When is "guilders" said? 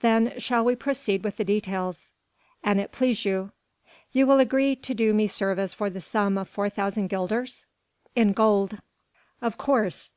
7.08-7.66